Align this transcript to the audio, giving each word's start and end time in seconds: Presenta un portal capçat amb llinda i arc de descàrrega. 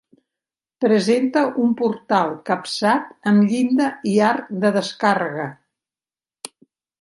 Presenta 0.83 1.43
un 1.63 1.75
portal 1.81 2.33
capçat 2.47 3.11
amb 3.33 3.45
llinda 3.51 3.91
i 4.13 4.15
arc 4.31 4.49
de 4.65 4.73
descàrrega. 4.79 5.47